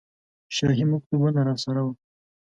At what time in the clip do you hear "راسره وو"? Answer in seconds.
1.47-1.93